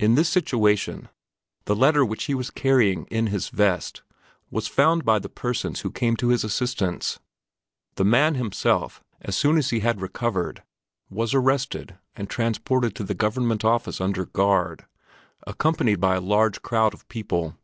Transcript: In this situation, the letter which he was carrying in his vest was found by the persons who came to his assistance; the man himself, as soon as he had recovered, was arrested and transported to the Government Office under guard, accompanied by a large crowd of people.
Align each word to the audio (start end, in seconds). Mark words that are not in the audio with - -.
In 0.00 0.16
this 0.16 0.28
situation, 0.28 1.08
the 1.66 1.76
letter 1.76 2.04
which 2.04 2.24
he 2.24 2.34
was 2.34 2.50
carrying 2.50 3.04
in 3.12 3.28
his 3.28 3.48
vest 3.48 4.02
was 4.50 4.66
found 4.66 5.04
by 5.04 5.20
the 5.20 5.28
persons 5.28 5.82
who 5.82 5.92
came 5.92 6.16
to 6.16 6.30
his 6.30 6.42
assistance; 6.42 7.20
the 7.94 8.02
man 8.04 8.34
himself, 8.34 9.04
as 9.20 9.36
soon 9.36 9.56
as 9.56 9.70
he 9.70 9.78
had 9.78 10.00
recovered, 10.00 10.64
was 11.10 11.32
arrested 11.32 11.96
and 12.16 12.28
transported 12.28 12.96
to 12.96 13.04
the 13.04 13.14
Government 13.14 13.64
Office 13.64 14.00
under 14.00 14.24
guard, 14.26 14.84
accompanied 15.46 16.00
by 16.00 16.16
a 16.16 16.20
large 16.20 16.60
crowd 16.62 16.92
of 16.92 17.06
people. 17.06 17.54